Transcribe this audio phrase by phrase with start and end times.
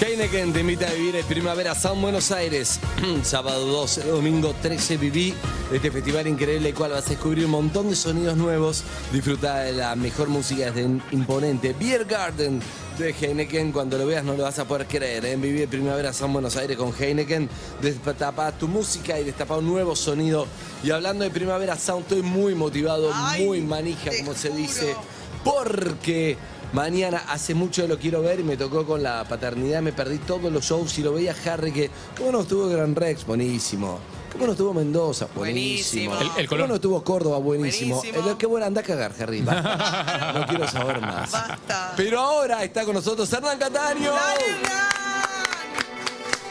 [0.00, 2.78] Heineken te invita a vivir el Primavera Sound Buenos Aires.
[3.24, 5.34] Sábado 12, domingo 13 viví
[5.72, 8.84] este festival increíble, el cual vas a descubrir un montón de sonidos nuevos.
[9.12, 12.60] Disfruta de la mejor música desde un imponente Beer Garden
[12.96, 13.72] de Heineken.
[13.72, 15.24] Cuando lo veas no lo vas a poder creer.
[15.24, 17.48] En Vivir el Primavera Sound Buenos Aires con Heineken.
[17.82, 20.46] Destapa tu música y destapa un nuevo sonido.
[20.84, 24.60] Y hablando de Primavera Sound, estoy muy motivado, Ay, muy manija, como se juro.
[24.60, 24.94] dice.
[25.42, 26.36] Porque
[26.72, 30.18] mañana hace mucho que lo quiero ver y me tocó con la paternidad, me perdí
[30.18, 31.90] todos los shows y lo veía Harry que.
[32.16, 33.24] ¿Cómo no estuvo Gran Rex?
[33.26, 33.98] Buenísimo.
[34.32, 35.26] ¿Cómo no estuvo Mendoza?
[35.34, 36.10] Buenísimo.
[36.14, 36.34] Buenísimo.
[36.36, 36.68] El- el ¿Cómo color.
[36.68, 37.38] no estuvo Córdoba?
[37.38, 37.96] Buenísimo.
[37.96, 38.30] Buenísimo.
[38.30, 39.40] El- qué buena anda a cagar, Harry.
[39.40, 40.32] Basta.
[40.38, 41.30] No quiero saber más.
[41.32, 41.94] Basta.
[41.96, 44.12] Pero ahora está con nosotros Hernán Cataño.
[44.12, 44.44] ¡Dale,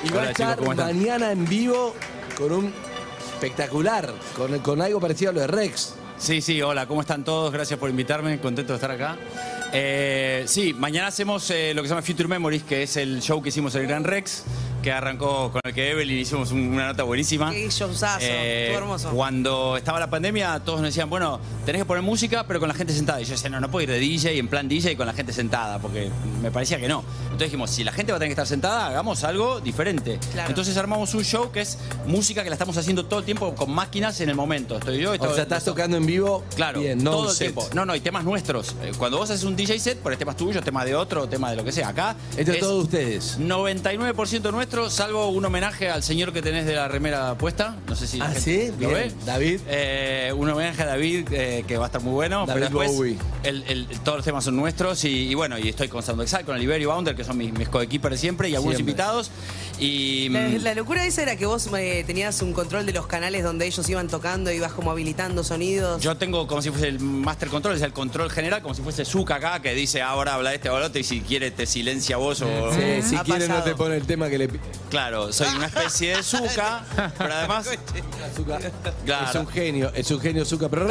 [0.03, 1.93] Y va a estar mañana en vivo
[2.37, 2.73] con un
[3.33, 5.93] espectacular, con, con algo parecido a lo de Rex.
[6.17, 7.51] Sí, sí, hola, ¿cómo están todos?
[7.53, 9.17] Gracias por invitarme, contento de estar acá.
[9.73, 13.41] Eh, sí, mañana hacemos eh, lo que se llama Future Memories, que es el show
[13.41, 14.43] que hicimos en el Gran Rex,
[14.87, 17.51] que arrancó con el que Evelyn hicimos un- una nota buenísima.
[17.51, 19.09] Qué showzazo, estuvo hermoso.
[19.09, 22.73] Cuando estaba la pandemia, todos nos decían, bueno, tenés que poner música, pero con la
[22.73, 23.19] gente sentada.
[23.19, 25.33] Y yo decía, no, no puedo ir de DJ en plan DJ con la gente
[25.33, 26.09] sentada, porque
[26.41, 27.03] me parecía que no.
[27.23, 30.19] Entonces dijimos, si la gente va a tener que estar sentada, hagamos algo diferente.
[30.31, 30.47] Claro.
[30.51, 33.69] Entonces armamos un show que es música que la estamos haciendo todo el tiempo con
[33.69, 34.77] máquinas en el momento.
[34.77, 36.45] Estoy yo, O sea, estás tocando en vivo.
[36.55, 37.47] Claro, bien, no todo un el set.
[37.53, 37.67] tiempo.
[37.75, 38.69] No, no, y temas nuestros.
[38.81, 41.57] Eh, Cuando vos haces un DJ set, pones temas tuyos, temas de otro, tema de
[41.57, 41.89] lo que sea.
[41.89, 43.37] Acá Esto es es todo de ustedes.
[43.39, 47.75] 99% nuestro, salvo un homenaje al señor que tenés de la remera puesta.
[47.87, 48.67] No sé si Ah, ¿sí?
[48.79, 48.91] lo Bien.
[48.93, 49.11] ve.
[49.25, 49.59] David.
[49.67, 52.45] Eh, un homenaje a David eh, que va a estar muy bueno.
[52.45, 53.17] David pero Bowie.
[53.43, 56.43] el- el- todos los temas son nuestros y, y bueno, y estoy con Sound Exile,
[56.43, 58.91] con Oliverio Bounder, que son mis, mis coequippers de siempre y algunos Siempre.
[58.91, 59.31] invitados.
[59.79, 63.05] Y La, mm, la locura esa era que vos eh, tenías un control de los
[63.05, 66.01] canales donde ellos iban tocando, ibas como habilitando sonidos.
[66.01, 69.05] Yo tengo como si fuese el master control, es el control general, como si fuese
[69.05, 72.17] Zuka acá, que dice ahora habla este o el otro y si quiere te silencia
[72.17, 72.73] vos o...
[72.73, 73.63] Sí, si Ha quieren no pasado.
[73.71, 76.83] te pone el tema que le pi- Claro, soy una especie de Zuka,
[77.17, 77.69] pero además...
[79.05, 79.29] Claro.
[79.29, 80.87] Es un genio, es un genio Zucca, pero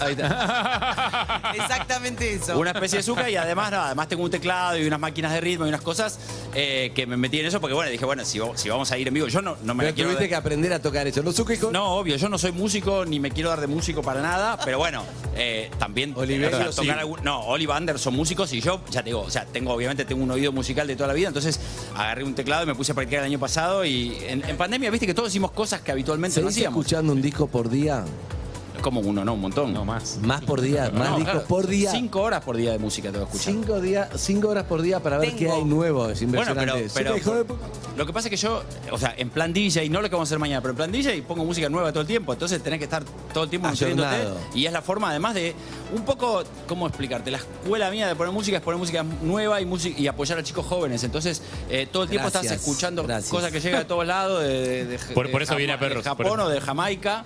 [0.00, 1.52] ahí está.
[1.54, 2.58] Exactamente eso.
[2.58, 5.40] Una especie de Zuka y además, nada, además tengo un teclado y unas máquinas de
[5.40, 6.18] ritmo y unas cosas
[6.54, 9.08] eh, que me metí en eso porque, bueno, dije, bueno, si, si vamos a ir
[9.08, 10.08] en vivo, yo no, no me la quiero...
[10.10, 11.22] tuviste de- que aprender a tocar eso.
[11.22, 11.70] ¿No Zucca hijo?
[11.70, 14.78] No, obvio, yo no soy músico ni me quiero dar de músico para nada, pero
[14.78, 15.02] bueno,
[15.36, 17.00] eh, también Oliverio, o sea, tocar sí.
[17.00, 20.04] algún- no, Oliver Anderson son músicos y yo ya te digo, o sea, tengo obviamente
[20.04, 21.58] tengo un oído musical de toda la vida, entonces
[21.94, 24.90] agarré un teclado y me puse a practicar el año pasado y en, en pandemia
[24.90, 26.78] viste que todos hicimos cosas que habitualmente no ¿Seguís hacíamos.
[26.84, 28.04] escuchando un disco por día?
[28.82, 29.72] Como uno, no, un montón.
[29.72, 30.18] No más.
[30.22, 31.90] Más por día, más No, discos claro, por día.
[31.90, 33.52] Cinco horas por día de música tengo que escuchar.
[33.54, 35.38] Cinco, días, cinco horas por día para ver Tengo.
[35.38, 36.08] qué hay nuevo.
[36.08, 36.88] Es Bueno, impresionante.
[36.94, 37.46] pero, pero
[37.96, 40.28] lo que pasa es que yo, o sea, en plan DJ, no lo que vamos
[40.28, 42.78] a hacer mañana, pero en plan DJ pongo música nueva todo el tiempo, entonces tenés
[42.78, 44.16] que estar todo el tiempo nutriéndote
[44.54, 45.54] y es la forma además de
[45.94, 47.30] un poco, ¿cómo explicarte?
[47.30, 50.42] La escuela mía de poner música es poner música nueva y, música, y apoyar a
[50.42, 53.30] chicos jóvenes, entonces eh, todo el tiempo Gracias, estás escuchando gracias.
[53.30, 56.16] cosas que llegan de todos lados, de, de- de- Por- eso viene a Perros, por
[56.16, 56.48] Japón eso.
[56.48, 57.24] o de Jamaica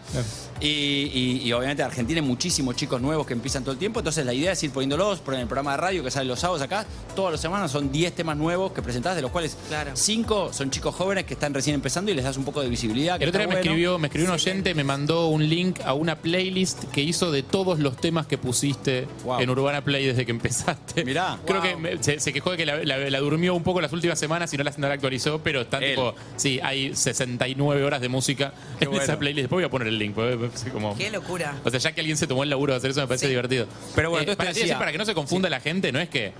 [0.60, 4.00] y, y- y obviamente en Argentina hay muchísimos chicos nuevos que empiezan todo el tiempo,
[4.00, 6.62] entonces la idea es ir poniéndolos, poner el programa de radio que sale los sábados
[6.62, 9.92] acá, todas las semanas son 10 temas nuevos que presentás, de los cuales Claro.
[9.94, 13.18] 5 son chicos jóvenes que están recién empezando y les das un poco de visibilidad.
[13.18, 15.80] que El otro está día me escribió, me escribió un oyente, me mandó un link
[15.84, 19.40] a una playlist que hizo de todos los temas que pusiste Wow.
[19.40, 21.04] en Urbana Play desde que empezaste.
[21.04, 21.38] Mirá.
[21.46, 21.70] Creo Wow.
[21.70, 24.18] que me- se, se quejó de que la, la- la durmió un poco las últimas
[24.18, 25.90] semanas y no la, no la actualizó, pero están Él.
[25.90, 29.02] tipo, sí, hay 69 horas de música Qué en bueno.
[29.04, 29.44] esa playlist.
[29.44, 30.14] Después voy a poner el link.
[30.72, 31.54] como- Qué locura.
[31.64, 33.30] o sea, ya que alguien se tomó el laburo de hacer eso me parece Sí.
[33.30, 33.66] divertido.
[33.94, 35.98] Pero bueno, entonces para, te decir, decía- para que no se confunda la gente, no
[36.00, 36.32] es que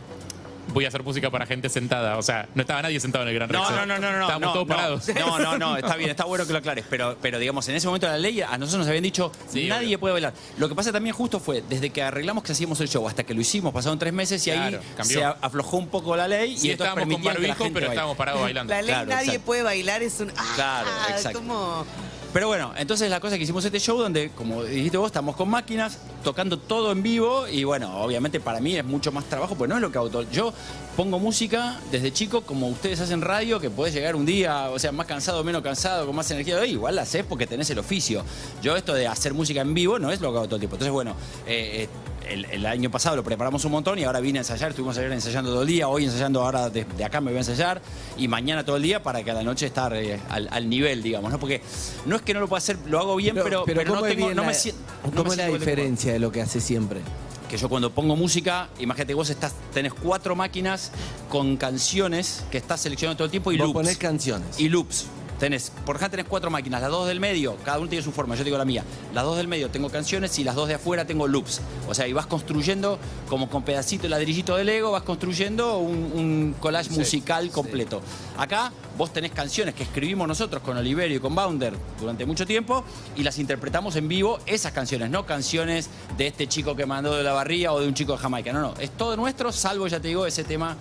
[0.73, 2.17] voy a hacer música para gente sentada.
[2.17, 3.71] O sea, no estaba nadie sentado en el Gran No, Rex.
[3.73, 4.21] no, no, no, no.
[4.21, 4.77] Estábamos no, todos no.
[4.77, 5.09] parados.
[5.09, 6.85] No, no, no, está bien, está bueno que lo aclares.
[6.89, 9.67] Pero, pero digamos, en ese momento de la ley, a nosotros nos habían dicho, Sí,
[9.67, 9.99] nadie obvio.
[10.01, 10.33] puede bailar.
[10.59, 13.35] Lo que pasa también justo fue, desde que arreglamos que hacíamos el show hasta que
[13.35, 15.19] lo hicimos, pasaron tres meses y ahí cambió.
[15.19, 17.49] se a- aflojó un poco la ley Sí, y entonces estábamos con permitían que la
[17.49, 17.95] barbijo, gente pero baile.
[17.95, 18.71] estábamos parados bailando.
[18.75, 19.47] La ley Claro, nadie exacto.
[19.47, 20.33] puede bailar es un.
[20.37, 20.53] ¡Ah!
[20.55, 21.39] Claro, exacto.
[21.41, 21.85] Como.
[22.33, 25.49] Pero bueno, entonces la cosa que hicimos este show donde, como dijiste vos, estamos con
[25.49, 29.69] máquinas, tocando todo en vivo y bueno, obviamente para mí es mucho más trabajo, pues
[29.69, 30.23] no es lo que todo.
[30.31, 30.55] Yo
[30.97, 34.93] pongo música desde chico, como ustedes hacen radio, que podés llegar un día, o sea,
[34.93, 38.23] más cansado, menos cansado, con más energía, igual la haces porque tenés el oficio.
[38.63, 40.63] Yo esto de hacer música en vivo no es lo que hago todo el.
[40.63, 41.17] Entonces, bueno,
[41.49, 41.89] eh, eh,
[42.29, 45.11] el, el año pasado lo preparamos un montón y ahora vine a ensayar, estuvimos ayer
[45.13, 47.81] ensayando todo el día, hoy ensayando ahora de, de acá me voy a ensayar
[48.17, 51.03] y mañana todo el día para que a la noche estar eh, al, al nivel,
[51.03, 51.39] digamos, ¿no?
[51.41, 51.61] Porque
[52.07, 54.13] no es que no lo pueda hacer, lo hago bien, pero, pero, no ¿cómo es
[54.15, 54.81] tengo, bien no la- me siento.
[55.17, 57.01] ¿Cómo es la diferencia de lo que hace siempre?
[57.49, 60.93] que yo cuando pongo música, imagínate vos estás, tenés cuatro máquinas
[61.29, 63.75] con canciones que estás seleccionando todo el tiempo y Vos loops.
[63.75, 64.61] ponés canciones.
[64.61, 65.07] y loops.
[65.41, 68.37] Tenés, por ejemplo, tenés cuatro máquinas, las dos del medio, cada uno tiene su forma,
[68.37, 68.85] yo digo la mía.
[69.15, 71.61] Las dos del medio tengo canciones y las dos de afuera tengo loops.
[71.89, 72.99] O sea, y vas construyendo
[73.29, 78.03] como con pedacito, ladrillito de Lego, vas construyendo un, un collage musical completo.
[78.39, 82.85] Acá vos tenés canciones que escribimos nosotros con Oliverio y con Bounder durante mucho tiempo
[83.17, 85.89] y las interpretamos en vivo, esas canciones, no canciones
[86.19, 88.53] de este chico que mandó de la barría o de un chico de Jamaica.
[88.53, 90.77] No, no, es todo nuestro, salvo, ya te digo, ese tema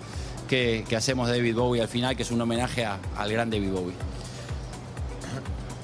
[0.48, 3.48] que, que hacemos de David Bowie al final, que es un homenaje a- al gran
[3.50, 3.94] David Bowie.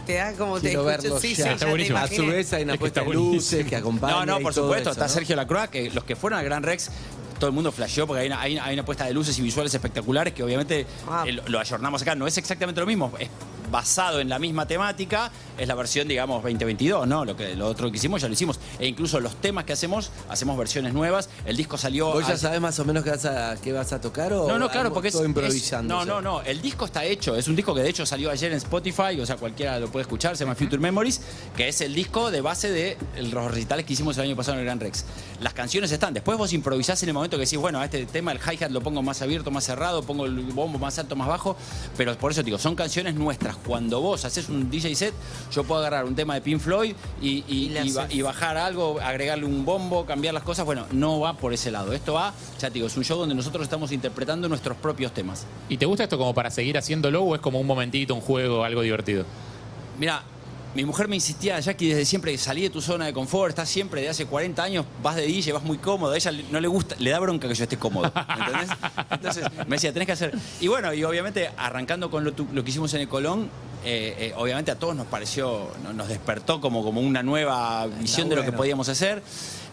[0.07, 1.21] Te da como te escucho.
[1.21, 1.37] Sí, ya.
[1.37, 1.99] sí, Está ya te buenísimo.
[1.99, 2.25] A imaginé.
[2.25, 3.71] su vez hay una Es que puesta está de luces buenísimo.
[3.71, 4.15] que acompaña.
[4.15, 4.91] No, no, y por todo supuesto.
[4.91, 5.13] eso, Está ¿no?
[5.13, 6.91] Sergio Lacroix, que los que fueron al Gran Rex,
[7.39, 9.75] todo el mundo flasheó porque hay una, hay, hay una puesta de luces y visuales
[9.75, 11.25] espectaculares que obviamente Ah.
[11.27, 12.15] eh, lo, lo ayornamos acá.
[12.15, 13.29] No es exactamente lo mismo, es
[13.71, 17.25] basado en la misma temática, es la versión, digamos, 2022, ¿no?
[17.25, 18.59] Lo, que, lo otro que hicimos ya lo hicimos.
[18.79, 21.29] E incluso los temas que hacemos, hacemos versiones nuevas.
[21.45, 22.13] El disco salió...
[22.13, 24.49] ¿Vos ya hace- sabés más o menos qué vas a, qué vas a tocar o
[24.49, 25.15] no, no, claro, porque es.
[25.15, 25.95] improvisando?
[25.95, 26.43] no, no, no.
[26.43, 27.37] El disco está hecho.
[27.37, 30.03] Es un disco que de hecho salió ayer en Spotify, o sea, cualquiera lo puede
[30.03, 30.37] escuchar.
[30.37, 31.21] Se llama Future Memories,
[31.57, 32.97] que es el disco de base de
[33.31, 35.05] los recitales que hicimos el año pasado en el Gran Rex.
[35.41, 36.15] Las canciones están.
[36.15, 38.81] Después vos improvisás en el momento que decís, bueno, a este tema el hi-hat lo
[38.81, 41.57] pongo más abierto, más cerrado, pongo el bombo más alto, más bajo.
[41.97, 43.56] Pero por eso te digo, son canciones nuestras.
[43.67, 45.15] Cuando vos haces un DJ set,
[45.53, 48.15] yo puedo agarrar un tema de Pink Floyd y, y- Y le y ba- haces.
[48.17, 50.65] y bajar algo, agregarle un bombo, cambiar las cosas.
[50.67, 51.93] Bueno, no va por ese lado.
[51.93, 55.47] Esto va, ya te digo, es un show donde nosotros estamos interpretando nuestros propios temas.
[55.69, 58.65] ¿Y te gusta esto como para seguir haciéndolo o es como un momentito, un juego,
[58.65, 59.25] algo divertido?
[59.99, 60.23] Mira,
[60.77, 64.03] mi mujer me insistía, Jackie, desde siempre, salí de tu zona de confort, estás siempre,
[64.03, 66.95] de hace 40 años, vas de DJ, vas muy cómodo, a ella no le gusta,
[66.99, 68.77] le da bronca que yo esté cómodo, ¿entendés?
[69.11, 70.35] Entonces me decía, tenés que hacer...
[70.61, 73.49] Y bueno, y obviamente arrancando con lo, lo que hicimos en el Colón,
[73.89, 78.29] eh, eh, obviamente a todos nos pareció, no- nos despertó como, como una nueva visión
[78.29, 79.23] de lo que podíamos hacer.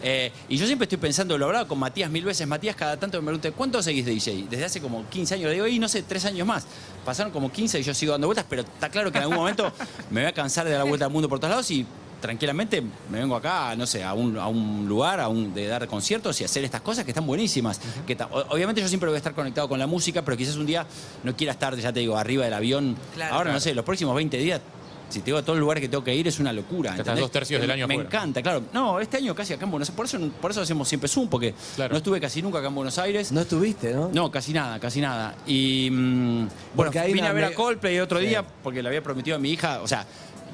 [0.05, 3.19] Eh, y yo siempre estoy pensando, lo hablaba con Matías mil veces, Matías cada tanto
[3.21, 4.45] me pregunta, ¿cuánto seguís de DJ?
[4.49, 6.65] Desde hace como 15 años, le digo, y no sé, tres años más.
[7.05, 9.71] Pasaron como 15 y yo sigo dando vueltas, pero está claro que en algún momento
[10.11, 11.85] me voy a cansar de dar la vuelta al mundo por todos lados y
[12.23, 12.81] tranquilamente
[13.11, 16.39] me vengo acá, no sé, a un, a un lugar a un, de dar conciertos
[16.39, 17.81] y hacer estas cosas que están buenísimas.
[18.07, 18.17] que
[18.49, 20.85] obviamente yo siempre voy a estar conectado con la música, pero quizás un día
[21.23, 22.95] no quiera estar, ya te digo, arriba del avión.
[23.13, 23.35] Claro.
[23.35, 24.61] Ahora no sé, los próximos 20 días,
[25.09, 26.91] si te digo a todos los lugares que tengo que ir, es una locura.
[26.91, 27.21] Estás ¿entendés?
[27.23, 28.09] dos tercios del año Me afuera.
[28.09, 28.63] encanta, claro.
[28.71, 31.27] No, este año casi acá en Buenos Aires, por eso, por eso hacemos siempre Zoom,
[31.27, 31.91] porque Claro.
[31.91, 33.31] no estuve casi nunca acá en Buenos Aires.
[33.33, 34.09] No estuviste, ¿no?
[34.13, 35.35] No, casi nada, casi nada.
[35.45, 38.27] Y mm, bueno, vine a ver me- a Coldplay otro Sí.
[38.27, 40.07] día porque le había prometido a mi hija, o sea,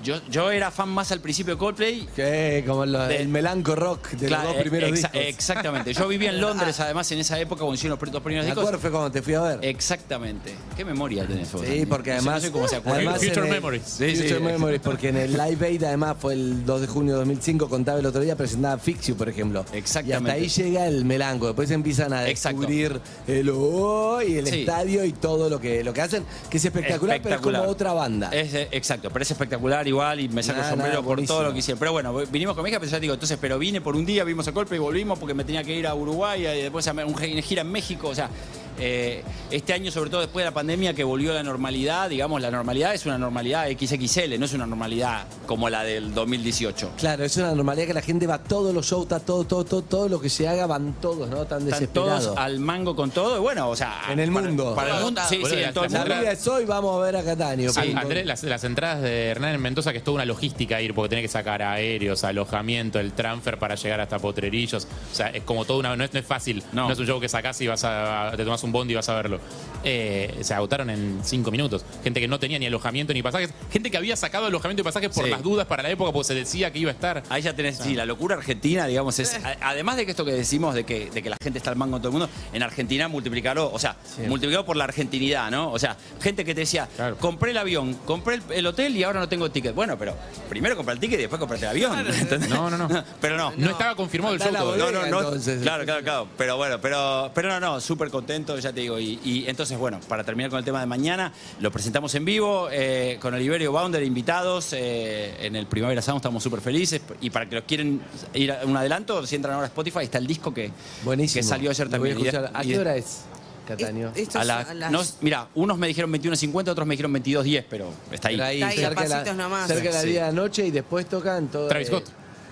[0.03, 2.07] yo, yo era fan más al principio de Coldplay.
[2.15, 5.21] Que como lo- De- el melanco rock de Claro, los dos primeros exa- discos.
[5.21, 5.93] Exactamente.
[5.93, 8.63] Yo vivía en Londres, además, en esa época cuando hicieron los dos primeros ¿Me discos.
[8.63, 8.79] acuerdo?
[8.79, 9.59] Fue cuando te fui a ver.
[9.63, 10.55] Exactamente.
[10.75, 11.61] ¿Qué memoria tenés vos?
[11.61, 11.85] Sí, Andy?
[11.85, 12.35] porque No sé- además.
[12.43, 12.97] No sé cómo se acuerda.
[12.99, 13.83] además Future en el- Memories.
[13.83, 14.43] Sí, sí, Future sí.
[14.43, 17.99] Memories, porque en el Live Aid además fue el 2 de junio de 2005, contaba
[17.99, 19.65] el otro día, presentaba Fix You, por ejemplo.
[19.73, 20.29] Exactamente.
[20.29, 21.47] Y hasta ahí llega el melanco.
[21.47, 22.59] Después empiezan a Exacto.
[22.61, 24.61] descubrir el oh y el Sí.
[24.61, 27.41] estadio y todo lo que, lo que hacen, que es espectacular, Espectacular.
[27.41, 28.29] pero es como otra banda.
[28.31, 31.53] Es, eh, exacto, pero es espectacular igual y me saco el sombrero por todo lo
[31.53, 31.79] que hicieron.
[31.79, 34.23] Pero bueno, vinimos con mi hija, pero ya digo, entonces, pero vine por un día,
[34.23, 36.91] vimos a golpe y volvimos porque me tenía que ir a Uruguay y después a
[36.93, 38.07] un gi- gira en México.
[38.07, 38.29] O sea,
[38.79, 42.51] eh, este año, sobre todo después de la pandemia, que volvió la normalidad, digamos, la
[42.51, 46.91] normalidad es una normalidad XXL, no es una normalidad como la del 2018.
[46.97, 49.65] Claro, es una normalidad que la gente va a todos los shows, está todo, todo,
[49.65, 51.45] todo, todo lo que se haga, van todos, ¿no?
[51.45, 52.23] Tan Están desesperados.
[52.25, 54.01] todos al mango con todo, y bueno, o sea.
[54.09, 54.75] En el para- mundo.
[54.75, 56.21] Para el mundo, sí, sí, la- en todo el la La mundo.
[56.21, 57.69] vida es hoy, vamos a ver a Catania.
[57.69, 57.93] Sí.
[57.95, 61.09] Andrés, las, las entradas de Hernán en Mendoza, que es toda una logística ir, porque
[61.09, 64.87] tenés que sacar aéreos, alojamiento, el transfer para llegar hasta Potrerillos.
[65.11, 65.95] O sea, es como toda una.
[65.95, 66.63] No es, no es fácil.
[66.71, 66.87] No.
[66.87, 66.93] No.
[66.93, 69.15] es un show que sacás y vas a, te tomás un bondi y vas a
[69.15, 69.39] verlo.
[69.83, 71.85] Eh, se agotaron en cinco minutos.
[72.03, 73.49] Gente que no tenía ni alojamiento ni pasajes.
[73.71, 75.29] Gente que había sacado alojamiento y pasajes por Sí.
[75.31, 77.23] las dudas para la época, porque se decía que iba a estar.
[77.29, 79.35] Ahí ya tenés, sí, la locura argentina, digamos, es.
[79.35, 81.75] a- Además de que esto que decimos de que, de que la gente está al
[81.77, 83.95] mango en todo el mundo, en Argentina multiplicarlo, o sea,
[84.27, 85.71] multiplicado por la argentinidad, ¿no?
[85.71, 87.17] O sea, gente que te decía, Claro.
[87.17, 89.73] compré el avión, compré el, el hotel y ahora no tengo ticket.
[89.73, 90.13] Bueno, pero
[90.49, 92.05] primero compré el ticket y después compré el avión.
[92.49, 92.89] No, no, no.
[93.21, 93.53] Pero no.
[93.55, 94.51] No, estaba confirmado el show.
[94.51, 95.05] No, no, no.
[95.05, 95.61] entonces.
[95.61, 96.27] Claro, claro, claro.
[96.37, 98.99] Pero bueno, pero, pero no, no, súper contento, ya te digo.
[98.99, 102.69] Y, y entonces, bueno, para terminar con el tema de mañana, lo presentamos en vivo
[102.71, 107.01] eh, con Oliverio Bounder, invitados eh, en el Primavera Sound, estamos súper felices.
[107.21, 108.01] Y para que los quieren
[108.33, 110.71] ir a un adelanto, si entran ahora a Spotify, está el disco que,
[111.03, 111.39] Buenísimo.
[111.41, 112.19] que salió ayer Lo voy a también.
[112.19, 112.51] Y de- escuchar.
[112.55, 113.21] ¿A y qué hora es,
[113.67, 114.07] Cataño?
[114.15, 117.65] A es la- a las- no, mira, unos me dijeron 21.50, otros me dijeron 22.10,
[117.69, 118.35] pero está ahí.
[118.37, 119.67] Pero ahí, Está ahí, cerca, de la, nomás.
[119.67, 120.07] cerca de la Sí.
[120.09, 121.67] 10 de la noche y después tocan todo.
[121.67, 122.05] Travis Scott.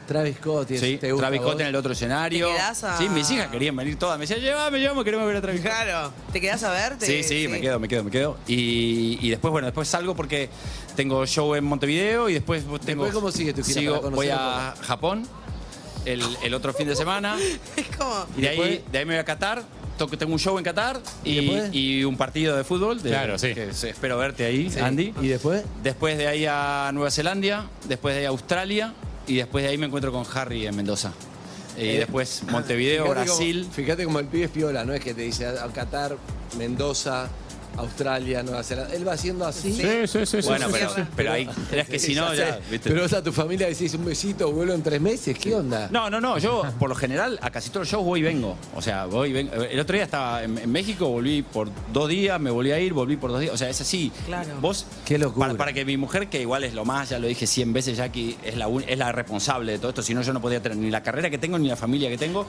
[0.07, 0.71] Travis Scott.
[0.71, 1.51] y Sí, eso, ¿te gusta Travis a vos?
[1.51, 2.47] Scott en el otro escenario.
[2.47, 4.17] ¿Te quedás a- Sí, mis hijas querían venir todas.
[4.17, 5.71] Me decían, llévame, llévame, queremos ver a Travis Scott.
[5.73, 6.13] Claro.
[6.31, 6.95] ¿Te quedás a ver?
[6.99, 8.37] Sí, sí, me quedo, me quedo, me quedo.
[8.47, 10.49] Y, y después, bueno, después salgo porque
[10.95, 13.03] tengo show en Montevideo y después tengo.
[13.03, 15.27] Después, ¿cómo sigue tu gira Sigo, para voy a Japón
[16.05, 17.37] el, el otro fin de semana.
[17.75, 18.25] Es como.
[18.37, 19.63] Y de ahí, Después- de ahí me voy a Qatar.
[19.97, 21.69] toco- tengo un show en Qatar ¿Y y, después?
[21.73, 23.01] y un partido de fútbol.
[23.01, 23.53] de- Claro, sí.
[23.55, 25.13] que espero verte ahí, Andy.
[25.21, 25.63] ¿Y después?
[25.83, 28.93] Después de ahí a Nueva Zelanda, después de ahí a Australia
[29.27, 31.11] y después de ahí me encuentro con Harry en Mendoza.
[31.77, 33.61] Y Eh, después Montevideo, Fíjate Brasil.
[33.61, 36.17] Como, fíjate como el pibe es piola, no es que te dice a a Qatar,
[36.57, 37.29] Mendoza,
[37.77, 38.93] Australia, Nueva Zelanda.
[38.93, 39.73] Él va haciendo así.
[39.73, 40.41] Sí, sí, sí.
[40.41, 41.07] sí, Bueno, sí, pero, sí, sí.
[41.15, 42.27] pero ahí, es que si no.
[42.83, 45.87] Pero vos a tu familia decís un besito, vuelo en tres meses, ¿qué onda?
[45.91, 48.57] No, no, no, yo por lo general a casi todos los shows voy y vengo.
[48.75, 49.53] O sea, voy y vengo.
[49.53, 52.93] El otro día estaba en, en México, volví por dos días, me volví a ir,
[52.93, 53.53] volví por dos días.
[53.53, 54.11] O sea, es así.
[54.25, 54.49] Claro.
[54.61, 55.47] Vos, Qué locura.
[55.47, 57.97] Para, para que mi mujer, que igual es lo más, ya lo dije 100 veces,
[57.97, 60.01] Jackie, es la, un- es la responsable de todo esto.
[60.03, 62.17] Si no, yo no podría tener ni la carrera que tengo ni la familia que
[62.17, 62.45] tengo.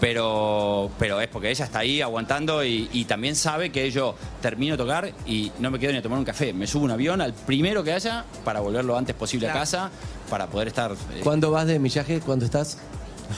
[0.00, 4.63] Pero, pero es porque ella está ahí aguantando y, y también sabe que yo termino
[4.72, 6.52] de tocar y no me quedo ni a tomar un café.
[6.52, 9.58] Me subo un avión al primero que haya para volver lo antes posible Claro.
[9.58, 9.90] a casa
[10.30, 10.92] para poder estar.
[10.92, 12.20] eh, ¿Cuándo vas de millaje?
[12.20, 12.78] ¿Cuándo estás?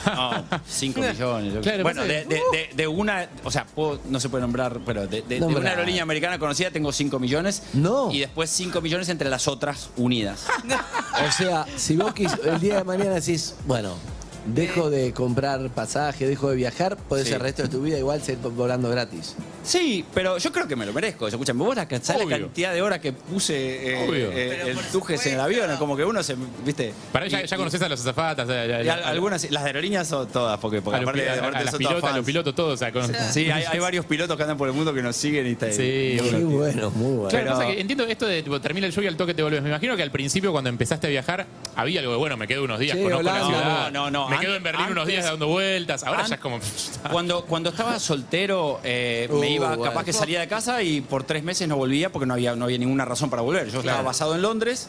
[0.05, 1.53] no, 5 millones.
[1.53, 4.41] yo- Claro, bueno, de, que- de- de- de una, o sea, puedo- no se puede
[4.41, 5.61] nombrar, pero de, de- de Nombra.
[5.61, 7.63] una aerolínea americana conocida tengo 5 millones.
[7.73, 8.11] No.
[8.11, 10.45] Y después 5 millones entre las otras unidas.
[11.27, 13.93] O sea, si vos quis- el día de mañana decís, bueno,
[14.45, 17.33] dejo de comprar pasaje, dejo de viajar, podés Sí.
[17.33, 19.35] el resto de tu vida igual seguir volando gratis.
[19.67, 21.27] Sí, pero yo creo que me lo merezco.
[21.27, 22.39] Escuchame, vos la, ¿sabés la Obvio.
[22.45, 24.31] cantidad de horas que puse eh, Obvio.
[24.31, 25.63] eh, Pero el por tujes en el supuesto.
[25.63, 25.77] avión?
[25.77, 26.93] Como que uno se, viste.
[27.11, 28.47] Para ya, conoces a los azafatas.
[28.47, 31.21] ya- ya- y ya- al- algunas, las aerolíneas son todas, porque, porque a los, aparte,
[31.21, 32.25] pi- a- aparte a las son todas pilotas, a los fans.
[32.25, 32.73] pilotos, todos.
[32.73, 35.15] O sea, con- Sí, hay, hay varios pilotos que andan por el mundo que nos
[35.17, 36.47] siguen y está Sí, obvio.
[36.47, 37.29] bueno, muy bueno.
[37.29, 39.43] Claro, Pero- pasa que entiendo esto de tipo, termina el show y al toque te
[39.43, 39.61] volvés.
[39.61, 41.45] Me imagino que al principio, cuando empezaste a viajar,
[41.75, 43.91] había algo de bueno, me quedo unos días, Sí, conozco la ciudad.
[43.91, 44.29] No, no, no.
[44.29, 46.03] Me quedo en Berlín unos antes- días dando vueltas.
[46.03, 46.59] Ahora an- ya es como.
[47.11, 49.83] Cuando, cuando estaba soltero, eh, Uh, me iba, bueno.
[49.83, 52.65] capaz que salía de casa y por tres meses no volvía porque no había, no
[52.65, 53.69] había ninguna razón para volver.
[53.69, 54.87] Yo estaba basado en Londres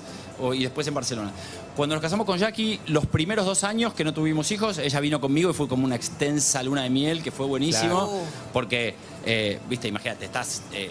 [0.55, 1.33] y después en Barcelona.
[1.77, 5.21] Cuando nos casamos con Jackie, los primeros dos años que no tuvimos hijos, ella vino
[5.21, 8.09] conmigo y fue como una extensa luna de miel que fue buenísimo.
[8.09, 8.23] Claro.
[8.53, 8.95] Porque,
[9.25, 10.91] eh, viste, imagínate, estás eh,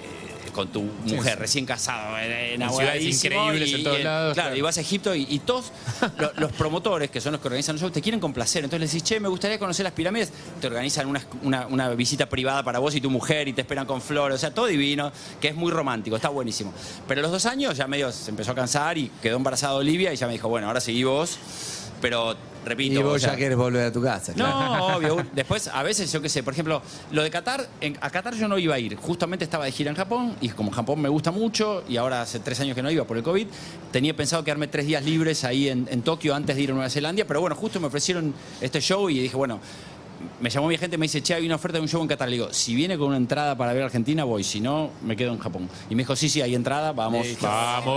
[0.58, 4.56] con tu mujer recién casado, enamoradísimo, increíbles en todos y, lados, Claro, claro.
[4.58, 5.72] y vas a Egipto y, y todos
[6.18, 8.64] lo- los promotores, que son los que organizan los shows, te quieren complacer.
[8.64, 10.32] Entonces les decís, che, me gustaría conocer las pirámides.
[10.60, 13.86] Te organizan una, una- una visita privada para vos y tu mujer y te esperan
[13.86, 14.36] con flores.
[14.36, 16.74] O sea, todo divino, que es muy romántico, está buenísimo.
[17.08, 20.12] Pero a los dos años ya medio se empezó a cansar y quedó embarazada Olivia
[20.12, 21.38] y ya me dijo, bueno, ahora seguí vos.
[22.02, 22.36] Pero,
[22.68, 23.00] repito...
[23.00, 24.34] Y vos ya querés volver a tu casa.
[24.34, 24.78] claro.
[24.78, 25.26] no, obvio.
[25.34, 26.82] Después, a veces, yo qué sé, por ejemplo,
[27.12, 28.96] lo de Qatar, en- a Qatar yo no iba a ir.
[28.96, 32.40] Justamente estaba de gira en Japón y como Japón me gusta mucho y ahora hace
[32.40, 33.48] tres años que no iba por el COVID,
[33.92, 36.90] tenía pensado quedarme tres días libres ahí en, en Tokio antes de ir a Nueva
[36.90, 37.24] Zelanda.
[37.26, 39.60] Pero bueno, justo me ofrecieron este show y dije, bueno.
[40.42, 42.08] Me llamó mi gente y me dice, che, hay una oferta de un show en
[42.08, 42.28] Qatar.
[42.30, 44.44] Le digo, si viene con una entrada para ver Argentina, voy.
[44.44, 45.70] Si no, me quedo en Japón.
[45.90, 47.26] Y me dijo, sí, sí, hay entrada, vamos.
[47.42, 47.96] ¡Vamos!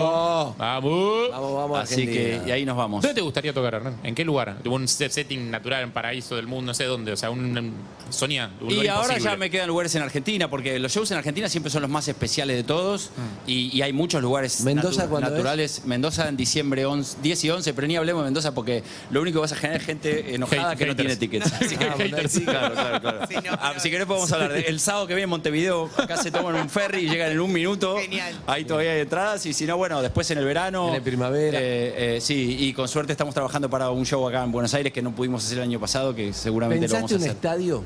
[0.00, 1.30] Oh, ¡Vamos!
[1.30, 3.02] vamos, vamos, Así que, y ahí nos vamos.
[3.02, 3.96] ¿Dónde te gustaría tocar, Hernán?
[4.02, 4.56] ¿En qué lugar?
[4.62, 7.12] Tipo un set- setting natural, en paraíso del mundo, no sé dónde.
[7.12, 7.56] O sea, un.
[7.56, 7.72] un-
[8.10, 9.24] Sonia, un Y ahora imposible.
[9.30, 12.06] ya me quedan lugares en Argentina, porque los shows en Argentina siempre son los más
[12.08, 13.08] especiales de todos
[13.46, 15.86] y, y hay muchos lugares ¿Mendoza cuándo naturales.
[15.86, 19.36] Mendoza en diciembre 11, 10 y 11, pero ni hablemos de Mendoza porque lo único
[19.38, 21.50] que vas a generar es gente enojada Hate- que no tiene tickets.
[21.68, 22.44] Que- Ah, bueno, sí.
[22.44, 23.18] claro, claro, claro.
[23.28, 24.52] Sí, no, Ah, pero- si querés podemos hablar.
[24.52, 27.40] de- el sábado que viene en Montevideo, acá se toman un ferry y llegan en
[27.40, 27.96] un minuto.
[27.98, 28.34] Genial.
[28.46, 30.88] Ahí todavía hay entradas y si no, bueno, después en el verano.
[30.88, 31.58] En la primavera.
[31.60, 34.92] eh, eh, sí, y con suerte estamos trabajando para un show acá en Buenos Aires
[34.92, 37.36] que no pudimos hacer el año pasado, que seguramente lo vamos ¿Pensaste a un hacer.
[37.36, 37.84] estadio?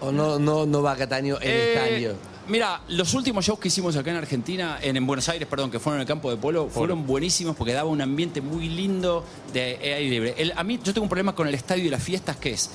[0.00, 2.31] ¿O no, no, no va a Cataño el Eh, estadio?
[2.48, 5.78] Mira, los últimos shows que hicimos acá en Argentina, en, en Buenos Aires, perdón, que
[5.78, 9.78] fueron en el campo de polo, fueron buenísimos porque daba un ambiente muy lindo de
[9.80, 10.34] aire libre.
[10.36, 12.70] El- a mí, yo tengo un problema con el estadio y las fiestas, que es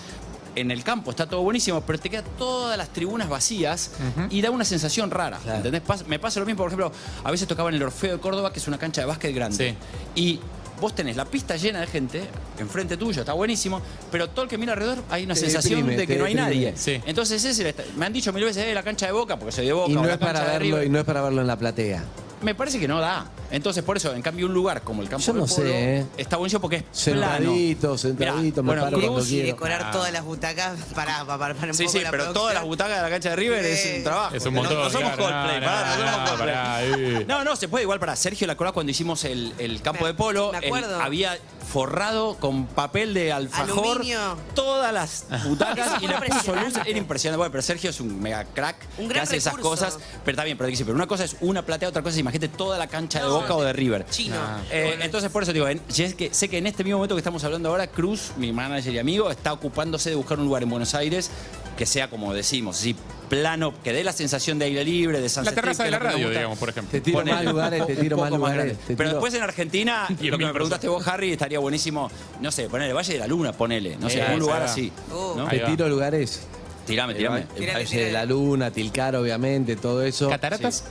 [0.56, 3.92] en el campo está todo buenísimo, pero te quedan todas las tribunas vacías
[4.32, 5.38] y da una sensación rara.
[5.38, 5.58] Claro.
[5.58, 5.84] ¿entendés?
[5.86, 6.92] Pas- me pasa lo mismo, por ejemplo,
[7.24, 9.76] a veces tocaba en el Orfeo de Córdoba, que es una cancha de básquet grande.
[10.16, 10.20] Sí.
[10.20, 10.40] Y
[10.80, 12.24] vos tenés la pista llena de gente,
[12.60, 13.82] enfrente tuyo, está buenísimo,
[14.12, 16.34] pero todo el que mira alrededor hay una Te sensación deprime, de que no hay
[16.36, 16.56] deprime.
[16.66, 16.74] nadie.
[16.78, 17.02] Sí.
[17.06, 19.74] Entonces ese me han dicho mil veces, eh, la cancha de Boca, porque soy de
[19.74, 19.92] Boca.
[19.92, 22.04] Y o no, la es para verlo, y no es para verlo en la platea.
[22.42, 23.26] Me parece que no da.
[23.50, 26.06] Entonces, por eso, en cambio, un lugar como el campo Yo no Polo sé, ¿eh?
[26.18, 27.38] está buenísimo porque es plano.
[27.38, 29.48] Sentadito, sentadito, me Mirá, paro cuando Cruz- Y quiero.
[29.48, 29.92] decorar Ah.
[29.92, 32.34] todas las butacas para, para, para, para un Sí, poco sí, la pero producción.
[32.44, 33.94] todas las butacas de la cancha de River es Sí.
[33.98, 34.36] un trabajo.
[34.36, 34.78] Es un No- montón.
[34.84, 36.56] No, somos claro, Coldplay, no, pará, no no, somos no, Coldplay.
[36.56, 37.26] pará, eh.
[37.28, 40.14] No, no, se puede igual para Sergio la cuando hicimos el, el campo Me- de
[40.14, 40.52] polo.
[40.52, 41.02] me él acuerdo.
[41.02, 41.38] había
[41.72, 44.38] forrado con papel de alfajor Aluminio.
[44.56, 46.38] todas las butacas y le puso luz.
[46.76, 46.90] impresionante.
[46.90, 47.38] Era impresionante.
[47.38, 49.98] Bueno, pero Sergio es un mega crack Un que hace esas cosas.
[50.24, 52.88] Pero está bien, pero, una cosa es una platea, otra cosa es imagínate toda la
[52.88, 54.06] cancha de No, Boca o de River.
[54.10, 54.36] Chino.
[54.72, 57.16] Eh, entonces, por eso digo, en- si es que sé que en este mismo momento
[57.16, 60.64] que estamos hablando ahora, Cruz, mi manager y amigo, está ocupándose de buscar un lugar
[60.64, 61.30] en Buenos Aires
[61.78, 62.96] que sea, como decimos, así,
[63.30, 66.00] plano, que dé la sensación de aire libre, de La Sunset terraza Strip, de la
[66.12, 66.92] radio, digamos, por ejemplo.
[66.92, 67.36] Te tiro Ponele.
[67.36, 68.78] más lugares, te tiro más lugares.
[68.88, 72.10] te Pero después en Argentina, lo que me preguntaste vos, Harry, estaría buenísimo,
[72.42, 74.92] no sé, ponele Valle de la Luna, ponele, no sé, Eh, un lugar así.
[75.12, 75.36] Oh.
[75.38, 75.48] ¿no?
[75.48, 76.42] Te tiro lugares.
[76.86, 77.46] Tirame, El tirame.
[77.58, 80.30] El, Valle de la Luna, Tilcar, obviamente, todo eso.
[80.30, 80.86] ¿Cataratas?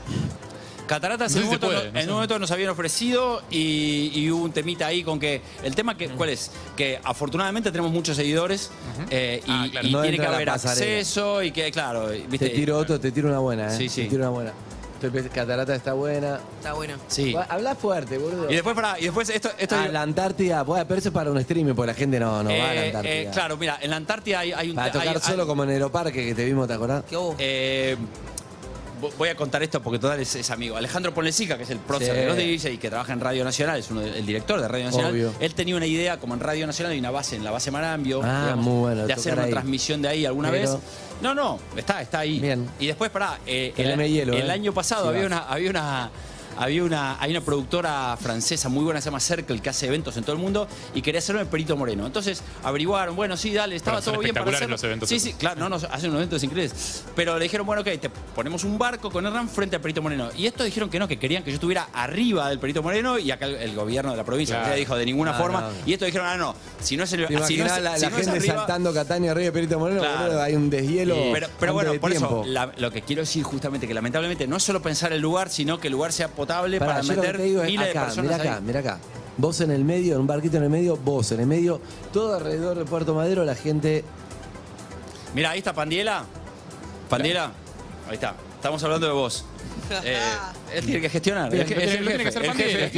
[0.86, 2.08] Cataratas No en, un momento, puede, no- no en sé.
[2.08, 5.96] un momento nos habían ofrecido y, y hubo un temita ahí con que el tema
[5.96, 8.70] que cuál es que afortunadamente tenemos muchos seguidores
[9.10, 9.88] eh, y, Ah, claro.
[9.88, 13.28] y No tiene que haber acceso y que claro viste Te tiro otro, te tiro
[13.28, 13.76] una buena, ¿eh?
[13.76, 14.02] Sí, sí.
[14.04, 14.52] Te tiro una buena.
[15.32, 16.40] Catarata está buena.
[16.58, 16.94] Está bueno.
[17.06, 18.50] sí Habla fuerte, boludo.
[18.50, 21.30] y después para y después esto esto Ah, la Antártida, bueno, pero eso es para
[21.30, 23.12] un streaming, porque la gente no, no va a la eh, Antártida.
[23.14, 25.64] eh, claro mira en la Antártida hay, hay un Para tocar hay- solo hay- como
[25.64, 27.04] en Aeroparque que te vimos, ¿te acordás?
[27.08, 27.36] ¿Qué hubo?
[27.38, 27.96] Eh,
[29.18, 30.76] voy a contar esto porque total es, es amigo.
[30.76, 32.20] Alejandro Ponlesica, que es el prócer Sí.
[32.20, 34.68] de los DJs y que trabaja en Radio Nacional, es uno de- el director de
[34.68, 35.12] Radio Nacional.
[35.12, 35.32] Obvio.
[35.40, 38.20] Él tenía una idea, como en Radio Nacional hay una base, en la base Marambio,
[38.24, 39.50] Ah, muy bueno, de hacer una ahí.
[39.50, 40.80] transmisión de ahí alguna Pero- vez.
[41.22, 42.38] No, no, está, está ahí.
[42.40, 42.68] Bien.
[42.78, 44.52] Y después, pará, eh, el, Teneme hielo, el eh.
[44.52, 45.26] año pasado Sí, había vas.
[45.28, 46.10] una, había una.
[46.58, 50.24] Había una, hay una productora francesa muy buena, se llama Circle, que hace eventos en
[50.24, 52.06] todo el mundo y quería hacerlo en Perito Moreno.
[52.06, 54.74] Entonces averiguaron, bueno, sí, dale, estaba todo bien para hacerlo.
[54.74, 57.04] los eventos Sí, sí, claro, no, no, hacen unos eventos increíbles.
[57.14, 60.30] Pero le dijeron, bueno, ok, te ponemos un barco con Hernán frente al Perito Moreno.
[60.36, 63.30] Y estos dijeron que no, que querían que yo estuviera arriba del Perito Moreno y
[63.30, 64.76] acá el, el gobierno de la provincia Claro.
[64.76, 65.60] dijo de ninguna No, forma.
[65.62, 65.68] no.
[65.84, 68.02] Y estos dijeron, ah, no, si no es el ¿Te si no es- la, si
[68.04, 70.00] la no es gente arriba- saltando Catania arriba de Perito Moreno?
[70.00, 70.40] Claro.
[70.40, 71.16] hay un deshielo.
[71.32, 72.42] pero, pero bueno, de por tiempo.
[72.42, 75.50] eso la- lo que quiero decir justamente que lamentablemente no es solo pensar el lugar,
[75.50, 78.04] sino que el lugar sea potable para que meter te digo es miles de acá,
[78.06, 78.62] personas mira acá, ahí.
[78.62, 78.98] mira acá.
[79.38, 81.80] Vos en el medio, en un barquito en el medio, vos en el medio,
[82.12, 84.02] todo alrededor de Puerto Madero, la gente.
[85.34, 86.24] Mira, ahí está Pandiela.
[87.10, 87.52] Pandiela,
[88.08, 88.34] ahí está.
[88.54, 89.44] Estamos hablando de vos.
[90.02, 90.18] Eh,
[90.74, 91.54] él tiene que gestionar.
[91.54, 92.40] Es, el jefe, el jefe,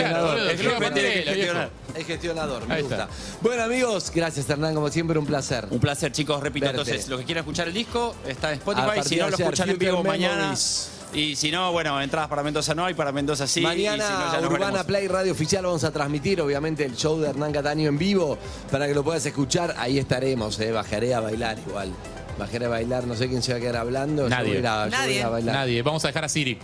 [0.09, 1.71] boludo, el jefe tiene que gestionar.
[1.95, 3.09] El gestionador, me gusta.
[3.43, 5.67] Bueno, amigos, gracias Hernán, como siempre, un placer.
[5.71, 6.43] Un placer, chicos.
[6.43, 6.81] Repito, Verte.
[6.81, 9.03] entonces, los que quieran escuchar el disco está en Spotify.
[9.05, 10.37] Si de no, lo escuchan en vivo mañana.
[10.37, 10.98] Memories.
[11.15, 13.61] Y si no, bueno, entradas para Mendoza no hay, para Mendoza sí.
[13.61, 14.85] y si Mañana no, ya nos Urbana veremos.
[14.87, 18.37] Play Radio Oficial vamos a transmitir, obviamente, el show de Hernán Cataño en vivo
[18.71, 19.75] para que lo puedas escuchar.
[19.79, 20.71] Ahí estaremos, eh.
[20.71, 21.91] bajaré a bailar igual.
[22.39, 24.25] Bajaré a bailar, no sé quién se va a quedar hablando.
[24.25, 24.49] yo Nadie.
[24.49, 25.25] voy a ir a- yo voy a ir a Nadie.
[25.27, 25.55] bailar.
[25.57, 25.83] Nadie.
[25.83, 26.59] Vamos a dejar a Siri.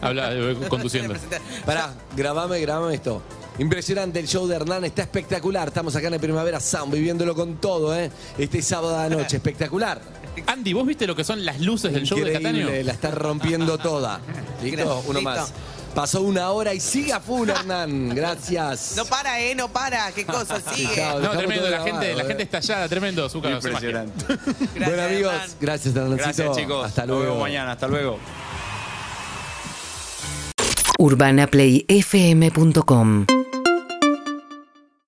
[0.00, 1.14] Habla, eh, conduciendo.
[1.64, 3.22] Pará, grabame, grabame esto.
[3.58, 5.68] Impresionante el show de Hernán, está espectacular.
[5.68, 8.10] Estamos acá en el Primavera Sound, viviéndolo con todo, ¿eh?
[8.38, 10.00] Este sábado de la noche, espectacular.
[10.46, 12.60] Andy, ¿vos viste lo que son las luces del show de Cataño?
[12.60, 14.20] Increíble, la está rompiendo toda.
[14.62, 15.02] ¿Listo?
[15.06, 15.22] Uno Listo.
[15.22, 15.52] más.
[15.94, 18.14] Pasó una hora y sigue a full, Hernán.
[18.14, 18.94] Gracias.
[18.96, 19.54] No para, ¿eh?
[19.56, 20.12] No para.
[20.12, 20.94] ¿Qué cosa sigue?
[20.94, 21.14] chao.
[21.14, 22.26] No, Dejamos tremendo, todo la gente, la eh.
[22.26, 23.50] gente estallada, tremendo, Zucca.
[23.50, 24.24] Impresionante.
[24.26, 25.50] Gracias, bueno, amigos, Hernán.
[25.60, 26.24] gracias, Hernancito.
[26.24, 26.86] Gracias, chicos.
[26.86, 27.22] Hasta Nos luego.
[27.24, 27.72] vemos mañana.
[27.72, 28.18] Hasta luego.
[30.98, 33.26] urbanaplayfm.com